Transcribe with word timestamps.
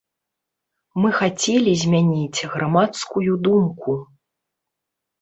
Мы 1.03 1.11
хацелі 1.19 1.71
змяніць 1.83 2.49
грамадскую 2.57 3.31
думку. 3.51 3.91